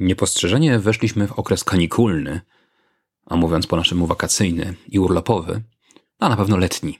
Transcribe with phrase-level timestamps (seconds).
[0.00, 2.40] Niepostrzeżenie weszliśmy w okres kanikulny,
[3.26, 5.62] a mówiąc po naszemu wakacyjny i urlopowy,
[6.18, 6.98] a na pewno letni.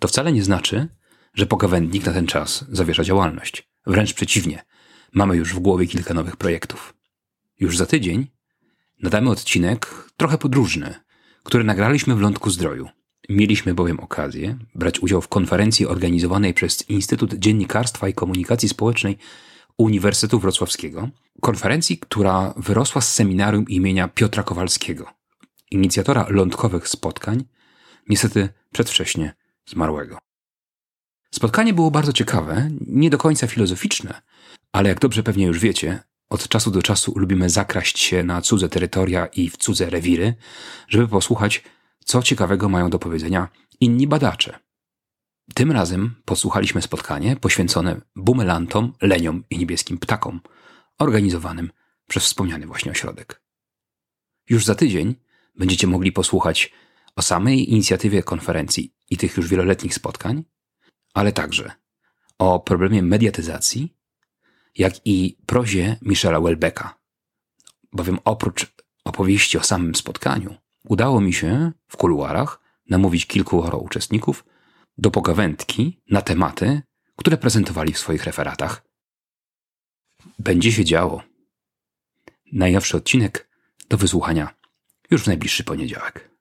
[0.00, 0.88] To wcale nie znaczy,
[1.34, 3.68] że pogawędnik na ten czas zawiesza działalność.
[3.86, 4.64] Wręcz przeciwnie,
[5.12, 6.94] mamy już w głowie kilka nowych projektów.
[7.60, 8.26] Już za tydzień
[9.02, 10.94] nadamy odcinek trochę podróżny,
[11.42, 12.88] który nagraliśmy w Lądku Zdroju.
[13.28, 19.18] Mieliśmy bowiem okazję brać udział w konferencji organizowanej przez Instytut Dziennikarstwa i Komunikacji Społecznej
[19.78, 21.08] Uniwersytetu Wrocławskiego.
[21.42, 25.06] Konferencji, która wyrosła z seminarium imienia Piotra Kowalskiego,
[25.70, 27.44] inicjatora lądkowych spotkań,
[28.08, 29.34] niestety przedwcześnie
[29.66, 30.18] zmarłego.
[31.30, 34.22] Spotkanie było bardzo ciekawe, nie do końca filozoficzne,
[34.72, 38.68] ale jak dobrze pewnie już wiecie, od czasu do czasu lubimy zakraść się na cudze
[38.68, 40.34] terytoria i w cudze rewiry,
[40.88, 41.64] żeby posłuchać,
[42.04, 43.48] co ciekawego mają do powiedzenia
[43.80, 44.58] inni badacze.
[45.54, 50.40] Tym razem posłuchaliśmy spotkanie poświęcone bumelantom, leniom i niebieskim ptakom,
[50.98, 51.70] organizowanym
[52.08, 53.42] przez wspomniany właśnie ośrodek.
[54.48, 55.14] Już za tydzień
[55.54, 56.72] będziecie mogli posłuchać
[57.16, 60.44] o samej inicjatywie konferencji i tych już wieloletnich spotkań,
[61.14, 61.72] ale także
[62.38, 63.96] o problemie mediatyzacji,
[64.78, 66.98] jak i prozie Michela Welbecka.
[67.92, 72.60] Bowiem oprócz opowieści o samym spotkaniu, udało mi się w kuluarach
[72.90, 74.44] namówić kilku uczestników
[74.98, 76.82] do pogawędki na tematy,
[77.16, 78.91] które prezentowali w swoich referatach.
[80.42, 81.22] Będzie się działo.
[82.52, 83.48] Najnowszy odcinek
[83.88, 84.54] do wysłuchania
[85.10, 86.31] już w najbliższy poniedziałek.